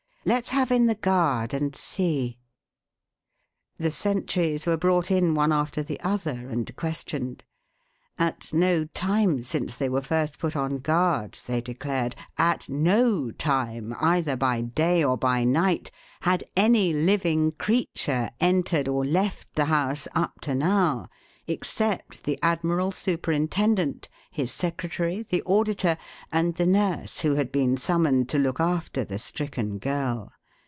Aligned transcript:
Let's 0.23 0.49
have 0.49 0.71
in 0.71 0.85
the 0.85 0.93
guard 0.93 1.51
and 1.51 1.75
see." 1.75 2.37
The 3.79 3.89
sentries 3.89 4.67
were 4.67 4.77
brought 4.77 5.09
in 5.09 5.33
one 5.33 5.51
after 5.51 5.81
the 5.81 5.99
other 6.01 6.47
and 6.47 6.73
questioned. 6.75 7.43
At 8.19 8.53
no 8.53 8.85
time 8.85 9.41
since 9.41 9.75
they 9.75 9.89
were 9.89 10.03
first 10.03 10.37
put 10.37 10.55
on 10.55 10.77
guard, 10.77 11.39
they 11.47 11.59
declared 11.59 12.15
at 12.37 12.69
no 12.69 13.31
time, 13.31 13.95
either 13.99 14.35
by 14.37 14.61
day 14.61 15.03
or 15.03 15.17
by 15.17 15.43
night 15.43 15.89
had 16.19 16.43
any 16.55 16.93
living 16.93 17.53
creature 17.53 18.29
entered 18.39 18.87
or 18.87 19.03
left 19.03 19.55
the 19.55 19.65
house 19.65 20.07
up 20.13 20.39
to 20.41 20.53
now, 20.53 21.07
except 21.47 22.23
the 22.23 22.37
Admiral 22.43 22.91
Superintendent, 22.91 24.07
his 24.29 24.53
secretary, 24.53 25.23
the 25.23 25.41
auditor, 25.43 25.97
and 26.31 26.55
the 26.55 26.67
nurse 26.67 27.19
who 27.21 27.35
had 27.35 27.51
been 27.51 27.75
summoned 27.75 28.29
to 28.29 28.37
look 28.37 28.59
after 28.59 29.03
the 29.03 29.19
stricken 29.19 29.77
girl. 29.79 30.31